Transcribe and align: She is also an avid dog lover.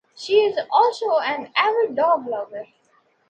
She 0.15 0.39
is 0.41 0.57
also 0.71 1.19
an 1.19 1.51
avid 1.55 1.95
dog 1.95 2.25
lover. 2.25 2.65